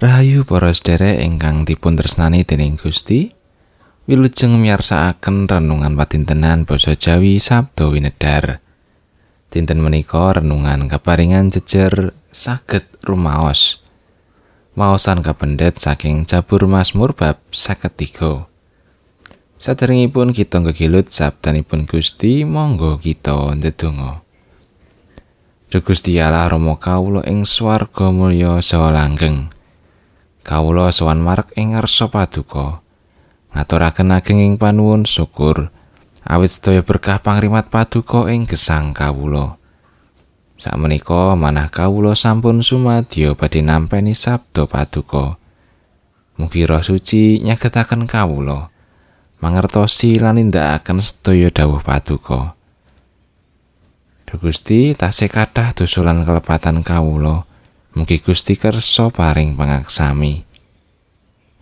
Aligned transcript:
Rahayu 0.00 0.48
para 0.48 0.72
sedherek 0.72 1.20
ingkang 1.20 1.68
dipun 1.68 1.92
tresnani 1.92 2.40
dening 2.40 2.72
Gusti. 2.72 3.36
Wilujeng 4.08 4.56
miyarsakaken 4.56 5.44
renungan 5.44 5.92
patintenan 5.92 6.64
basa 6.64 6.96
Jawi 6.96 7.36
Sabdo 7.36 7.92
Winedar. 7.92 8.64
Dinten 9.52 9.84
menika 9.84 10.32
renungan 10.32 10.88
kaparingan 10.88 11.52
jejer 11.52 12.16
saged 12.32 12.88
rumaos. 13.04 13.84
Maosan 14.72 15.20
kapendet 15.20 15.76
saking 15.76 16.24
Jabur 16.24 16.64
Mazmur 16.64 17.12
bab 17.12 17.36
53. 17.52 18.48
Saderengipun 19.60 20.32
kita 20.32 20.64
ngegilut 20.64 21.12
sabdanipun 21.12 21.84
Gusti, 21.84 22.48
monggo 22.48 22.96
kita 22.96 23.52
ndedonga. 23.52 24.24
Duh 25.68 25.84
Gusti 25.84 26.16
Allah 26.16 26.48
Rama 26.48 26.80
kawula 26.80 27.20
ing 27.28 27.44
swarga 27.44 28.08
mulya 28.08 28.64
saha 28.64 28.96
langgeng. 28.96 29.59
Kawula 30.50 30.90
sowan 30.90 31.22
marek 31.22 31.54
ing 31.54 31.78
ngarsa 31.78 32.10
paduka. 32.10 32.82
Ngaturaken 33.54 34.10
ageng 34.10 34.42
ing 34.42 34.58
panuwun 34.58 35.06
syukur. 35.06 35.70
Awit 36.26 36.50
sedaya 36.50 36.82
berkah 36.82 37.22
pangrimat 37.22 37.70
paduka 37.70 38.26
ing 38.26 38.50
gesang 38.50 38.90
kawula. 38.90 39.54
Sakmenika 40.58 41.38
manah 41.38 41.70
kawula 41.70 42.18
sampun 42.18 42.66
sumadyo 42.66 43.38
badhe 43.38 43.62
nampi 43.62 44.10
sabda 44.10 44.66
paduka. 44.66 45.38
Mugi 46.34 46.66
roh 46.66 46.82
suci 46.82 47.38
nyagetaken 47.46 48.10
kawula 48.10 48.74
mangertosi 49.40 50.20
lan 50.20 50.36
nindakaken 50.36 51.00
sedaya 51.00 51.48
dawuh 51.48 51.80
paduka. 51.80 52.58
Gusti 54.30 54.94
tasih 54.94 55.26
kathah 55.26 55.74
dosolan 55.74 56.22
kelepatan 56.22 56.86
kawula 56.86 57.49
Mugi 58.00 58.16
Gusti 58.16 58.56
kersa 58.56 59.12
paring 59.12 59.60
pangaksami. 59.60 60.40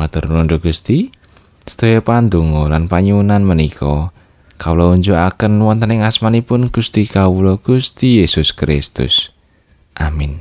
Matur 0.00 0.32
nuwun 0.32 0.48
Gusti. 0.56 1.12
Sedaya 1.68 2.00
pandonga 2.00 2.72
lan 2.72 2.88
panyuwunan 2.88 3.44
menika 3.44 4.16
kawula 4.56 4.96
unjukaken 4.96 5.60
wonten 5.60 5.92
ing 5.92 6.00
asmanipun 6.00 6.72
Gusti 6.72 7.04
kawula 7.04 7.60
Gusti 7.60 8.24
Yesus 8.24 8.56
Kristus. 8.56 9.36
Amin. 9.92 10.40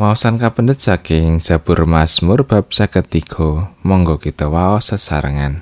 Waosan 0.00 0.40
kapendet 0.40 0.80
saking 0.80 1.44
Zabur 1.44 1.84
Mazmur 1.84 2.48
bab 2.48 2.72
53. 2.72 3.84
Monggo 3.84 4.16
kita 4.16 4.48
waos 4.48 4.96
sesarengan. 4.96 5.60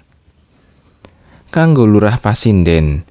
Kanggo 1.50 1.90
lurah 1.90 2.22
pasinden 2.22 3.02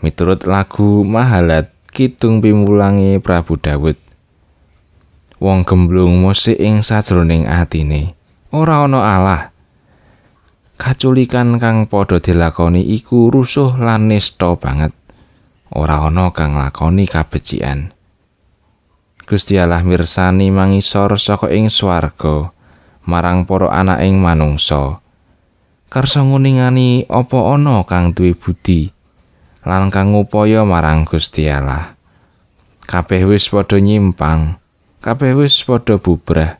miturut 0.00 0.48
lagu 0.48 1.04
Mahalat 1.04 1.77
Kidung 1.88 2.44
pimulangi 2.44 3.16
Prabu 3.18 3.56
Dawud. 3.56 3.96
Wong 5.40 5.64
gemblung 5.64 6.20
musik 6.20 6.60
ing 6.60 6.84
sajroning 6.84 7.48
atine, 7.48 8.12
ora 8.52 8.84
ana 8.84 9.00
Allah. 9.00 9.42
Kaculikan 10.76 11.56
kang 11.56 11.88
padha 11.88 12.20
dilakoni 12.20 12.82
iku 12.92 13.32
rusuh 13.32 13.78
lan 13.80 14.12
nista 14.12 14.52
banget. 14.58 14.92
Ora 15.72 16.04
ana 16.04 16.30
kang 16.34 16.58
lakoni 16.58 17.08
kabecikan. 17.08 17.90
Gusti 19.24 19.56
Allah 19.56 19.84
mirsani 19.84 20.52
mangisor 20.52 21.16
saka 21.16 21.52
ing 21.52 21.68
swarga 21.68 22.50
marang 23.08 23.48
para 23.48 23.72
anak 23.72 24.04
ing 24.04 24.20
manungsa. 24.20 25.00
Karsa 25.88 26.20
nguningani 26.20 27.08
apa 27.08 27.56
ana 27.56 27.80
kang 27.88 28.12
duwe 28.12 28.36
budi. 28.36 28.97
Lan 29.68 29.92
kang 29.92 30.16
upaya 30.16 30.64
marang 30.64 31.04
Gusti 31.04 31.44
Allah. 31.44 31.92
Kabeh 32.88 33.28
wis 33.28 33.52
padha 33.52 33.76
nyimpang, 33.76 34.56
kabeh 35.04 35.36
wis 35.36 35.60
padha 35.60 36.00
bubrah. 36.00 36.56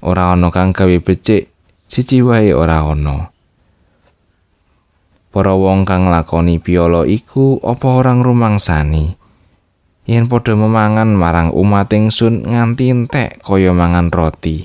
Ora 0.00 0.32
ana 0.32 0.48
kang 0.48 0.72
gawe 0.72 0.96
becik, 1.04 1.52
siji 1.92 2.24
wae 2.24 2.56
ora 2.56 2.88
ana. 2.88 3.28
Para 5.28 5.52
wong 5.52 5.84
kang 5.84 6.08
lakoni 6.08 6.56
piolo 6.56 7.04
iku 7.04 7.60
apa 7.60 8.00
orang 8.00 8.24
rumangsani? 8.24 9.12
Yen 10.08 10.24
padha 10.24 10.56
memangan 10.56 11.12
marang 11.12 11.52
umat 11.52 11.92
ingsun 11.92 12.48
nganti 12.48 12.96
entek 12.96 13.44
kaya 13.44 13.76
mangan 13.76 14.08
roti. 14.08 14.64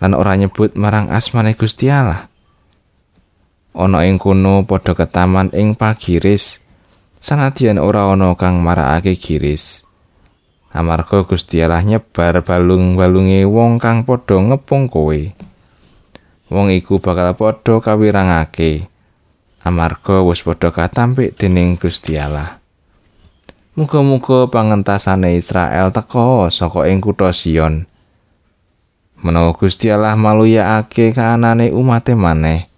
Lan 0.00 0.16
ora 0.16 0.32
nyebut 0.40 0.72
marang 0.80 1.12
asmane 1.12 1.52
Gusti 1.52 1.92
Allah. 1.92 2.32
Ana 3.74 4.06
ing 4.06 4.22
kono 4.22 4.62
padha 4.62 4.94
ketaman 4.94 5.50
ing 5.50 5.74
pagiris. 5.74 6.62
Sanadyan 7.18 7.82
ora 7.82 8.08
ana 8.14 8.38
kang 8.38 8.62
marakake 8.62 9.18
giris. 9.18 9.82
Amarga 10.74 11.22
Gusti 11.22 11.62
Allah 11.62 11.82
nyebar 11.82 12.42
balung-balunge 12.42 13.46
wong 13.46 13.82
kang 13.82 14.06
padha 14.06 14.38
ngepung 14.38 14.90
kowe. 14.90 15.20
Wong 16.50 16.66
iku 16.70 17.02
bakal 17.02 17.34
padha 17.34 17.78
kawirangake. 17.82 18.86
Amarga 19.62 20.22
wis 20.26 20.42
padha 20.44 20.74
katampik 20.74 21.34
dening 21.38 21.78
Gusti 21.78 22.18
Allah. 22.18 22.58
Muga-muga 23.74 24.46
pangentasane 24.50 25.34
Israel 25.34 25.90
teka 25.90 26.46
saka 26.50 26.86
ing 26.86 27.02
kutha 27.02 27.34
Sion. 27.34 27.90
Menawa 29.24 29.56
Gusti 29.56 29.88
Allah 29.88 30.14
maluyakake 30.20 31.16
kaanane 31.16 31.72
umate 31.72 32.12
maneh, 32.12 32.68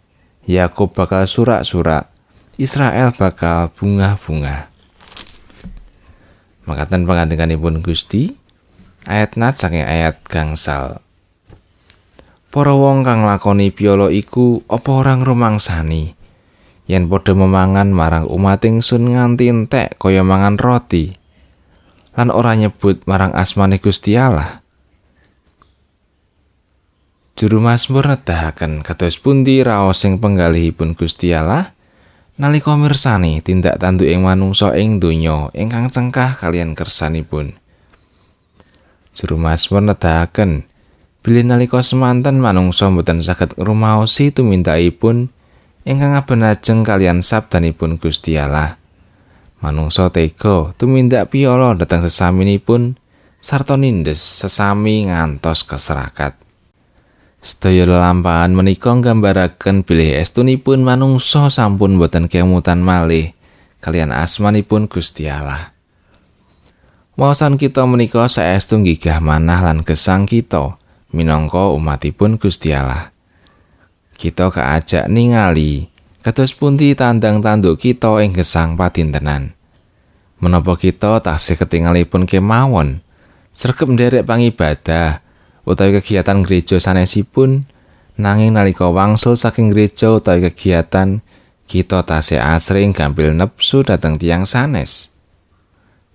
Yakub 0.47 0.95
bakal 0.95 1.27
surak-surak, 1.27 2.07
Israel 2.55 3.11
bakal 3.19 3.75
bunga-bunga. 3.75 4.71
Makatan 6.71 7.03
pengantinganipun 7.03 7.83
Gusti, 7.83 8.31
ayat 9.11 9.35
nat 9.35 9.59
saking 9.59 9.83
ayat 9.83 10.23
gangsal. 10.27 11.03
Para 12.51 12.73
wong 12.73 13.05
kang 13.05 13.27
lakoni 13.27 13.75
piolo 13.75 14.09
iku 14.09 14.65
apa 14.71 14.89
orang 15.05 15.21
rumangsani 15.27 16.17
yen 16.87 17.11
padha 17.11 17.35
memangan 17.35 17.91
marang 17.91 18.25
umat 18.31 18.63
ingsun 18.63 19.13
nganti 19.13 19.51
entek 19.51 19.99
kaya 19.99 20.23
mangan 20.23 20.57
roti 20.57 21.13
lan 22.17 22.33
ora 22.33 22.57
nyebut 22.57 23.05
marang 23.05 23.35
asmane 23.37 23.77
Gusti 23.77 24.17
Allah. 24.17 24.66
Juru 27.37 27.61
Mazmur 27.61 28.09
nedahaken 28.09 28.81
kados 28.81 29.21
pundi 29.21 29.61
raos 29.61 30.01
sing 30.01 30.17
penggalihipun 30.17 30.97
Gusti 30.97 31.37
Allah 31.37 31.77
nalika 32.41 32.73
mirsani 32.81 33.45
tindak 33.45 33.77
tanduk 33.77 34.09
ing 34.09 34.25
manungsa 34.25 34.73
ing 34.73 35.05
donya 35.05 35.53
ingkang 35.53 35.93
cengkah 35.93 36.33
kalian 36.41 36.73
kersanipun. 36.73 37.61
Juru 39.13 39.37
Mazmur 39.37 39.85
nedahaken 39.85 40.65
bilih 41.21 41.45
nalika 41.45 41.85
semanten 41.85 42.41
manungsa 42.41 42.89
mboten 42.89 43.21
saged 43.21 43.53
ngrumaosi 43.61 44.33
tumindakipun 44.33 45.29
ingkang 45.85 46.17
abenajeng 46.17 46.89
kalian 46.89 47.21
sabdanipun 47.21 48.01
Gusti 48.01 48.41
Allah. 48.41 48.81
Manungsa 49.61 50.09
tega 50.09 50.73
tumindak 50.81 51.37
piyala 51.37 51.77
dhateng 51.77 52.01
sesaminipun 52.01 52.97
sarta 53.45 53.77
nindes 53.77 54.25
sesami 54.25 55.13
ngantos 55.13 55.69
keserakat. 55.69 56.46
Sedaya 57.47 57.87
lelampahan 57.87 58.51
menika 58.59 58.91
nggambaraken 58.91 59.87
bilih 59.87 60.19
estunipun 60.19 60.83
manungsa 60.83 61.47
sampun 61.47 61.95
boten 61.95 62.27
kemutan 62.27 62.83
malih 62.83 63.39
kalian 63.79 64.11
asmanipun 64.11 64.91
Gusti 64.91 65.31
Allah. 65.31 65.71
Wawasan 67.15 67.55
kita 67.55 67.87
menika 67.87 68.27
saestu 68.27 68.83
gigah 68.83 69.23
manah 69.23 69.63
lan 69.63 69.87
gesang 69.87 70.27
kita 70.27 70.75
minangka 71.15 71.71
umatipun 71.71 72.35
Gusti 72.35 72.75
Allah. 72.75 73.15
Kita 74.19 74.51
kaajak 74.51 75.07
ningali 75.07 75.87
kados 76.27 76.51
pundi 76.51 76.99
tandang 76.99 77.47
tanduk 77.47 77.79
kita 77.79 78.27
ing 78.27 78.35
gesang 78.35 78.75
padintenan. 78.75 79.55
Menapa 80.43 80.75
kita 80.75 81.23
tasih 81.23 81.55
ketingalipun 81.55 82.27
kemawon 82.27 83.07
sregep 83.55 83.87
nderek 83.87 84.27
pangibadah 84.27 85.23
utawi 85.67 85.99
kegiatan 85.99 86.47
gereja 86.47 86.79
sanesipun 86.79 87.67
nanging 88.17 88.55
nalika 88.55 88.89
wangsul 88.89 89.35
saking 89.35 89.75
gereja 89.75 90.15
utawi 90.15 90.49
kegiatan 90.49 91.21
kita 91.67 92.07
tasih 92.07 92.39
asring 92.39 92.95
gampil 92.95 93.35
nepsu 93.35 93.83
dateng 93.83 94.17
tiang 94.17 94.47
sanes. 94.47 95.11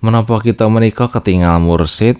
Menapa 0.01 0.39
kita 0.41 0.65
menika 0.71 1.11
ketinggal 1.11 1.61
mursid 1.61 2.17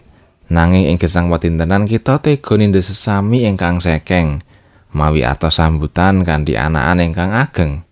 nanging 0.52 0.92
ing 0.92 1.00
gesang 1.00 1.32
patintenan 1.32 1.88
kita 1.88 2.20
tega 2.20 2.54
nindes 2.60 2.92
sesami 2.92 3.48
ingkang 3.48 3.80
sekeng 3.80 4.44
mawi 4.92 5.24
atau 5.24 5.48
sambutan 5.48 6.28
kanthi 6.28 6.60
anakan 6.60 7.00
ingkang 7.02 7.32
ageng. 7.32 7.88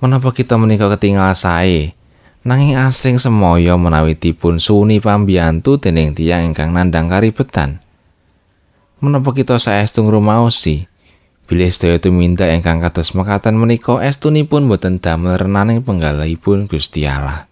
Menapa 0.00 0.32
kita 0.32 0.56
menika 0.56 0.88
ketinggal 0.88 1.36
sae 1.36 1.92
nanging 2.48 2.80
asring 2.80 3.20
semoyo 3.20 3.76
menawi 3.76 4.16
dipun 4.16 4.56
suni 4.56 5.04
pambiyantu 5.04 5.76
dening 5.76 6.16
tiang 6.16 6.48
ingkang 6.50 6.72
nandang 6.72 7.12
karibetan. 7.12 7.84
Menapa 8.98 9.30
kita 9.30 9.62
saestu 9.62 10.02
ngrumaosi 10.02 10.90
bilih 11.48 11.70
sedaya 11.72 12.02
tuminta 12.02 12.44
ingkang 12.50 12.82
kados 12.82 13.14
mekaten 13.14 13.56
menika 13.56 14.02
estunipun 14.04 14.68
boten 14.68 15.00
damel 15.00 15.40
renaning 15.40 15.80
penggalihipun 15.80 16.68
Gusti 16.68 17.08
Allah. 17.08 17.48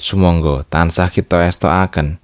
Sumangga 0.00 0.64
tansah 0.72 1.12
kita 1.12 1.44
estokaken. 1.44 2.16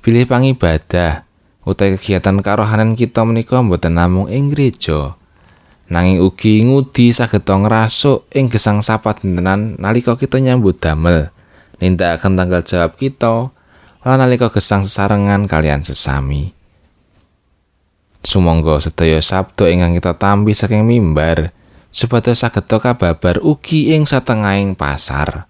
Bilih 0.00 0.24
pangibadah 0.24 1.28
utawi 1.68 2.00
kegiatan 2.00 2.40
karohanan 2.40 2.96
kita 2.96 3.28
menika 3.28 3.60
mboten 3.60 4.00
namung 4.00 4.32
ing 4.32 4.48
gereja. 4.48 5.20
Nanging 5.92 6.24
ugi 6.24 6.64
ngudi 6.64 7.12
saged 7.12 7.44
ngrasuk 7.44 8.24
ing 8.32 8.48
gesang 8.48 8.80
sapa 8.80 9.12
dintenan 9.20 9.76
nalika 9.76 10.16
kita 10.16 10.40
nyambut 10.40 10.80
damel. 10.80 11.28
Nindakaken 11.76 12.40
tanggal 12.40 12.62
jawab 12.64 12.96
kita 12.96 13.52
lan 14.00 14.16
nalika 14.16 14.48
gesang 14.48 14.88
sesarengan 14.88 15.44
kalian 15.44 15.84
sesami 15.84 16.63
Sumangga 18.24 18.80
sedaya 18.80 19.20
sabda 19.20 19.68
ingkang 19.68 20.00
kita 20.00 20.16
tampi 20.16 20.56
saking 20.56 20.88
mimbar 20.88 21.52
supados 21.94 22.42
saged 22.42 22.66
kababar 22.66 23.38
ugi 23.38 23.94
ing 23.94 24.08
satengahing 24.08 24.74
pasar. 24.74 25.46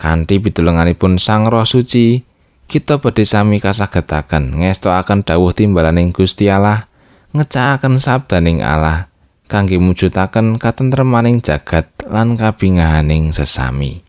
Kanthi 0.00 0.40
pitulunganipun 0.40 1.20
Sang 1.20 1.44
Roh 1.48 1.68
Suci, 1.68 2.22
kita 2.70 3.02
badhe 3.02 3.26
sami 3.28 3.60
kasagetaken 3.60 4.62
ngestoaken 4.62 5.26
dawuh 5.26 5.52
timbalaning 5.52 6.14
Gusti 6.14 6.48
Allah, 6.48 6.88
ngecakaken 7.36 8.00
sabdaning 8.00 8.64
Allah 8.64 9.12
kangge 9.46 9.78
mujudaken 9.78 10.58
katentremaning 10.58 11.38
jagat 11.38 11.90
lan 12.06 12.34
kabingahaning 12.34 13.30
sesami. 13.30 14.02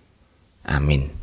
Amin. 0.65 1.13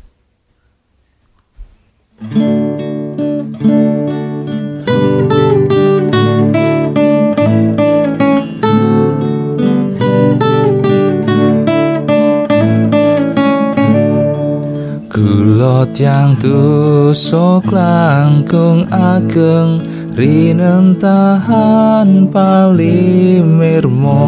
Yang 15.93 16.33
dosa 16.41 17.61
langkung 17.69 18.89
ageng 18.89 19.85
rinentahan 20.17 22.25
palimirmo 22.33 24.25